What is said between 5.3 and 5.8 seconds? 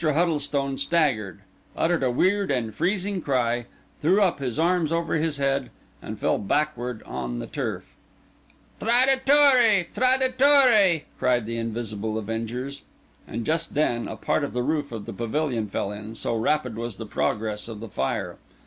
head,